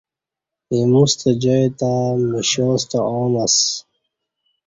ایمو 0.73 1.03
ستہ 1.11 1.29
جائی 1.41 1.67
تہ 1.79 1.91
مشا 2.29 2.67
ستہ 2.81 2.99
عام 3.11 3.33
اسہ 3.43 3.63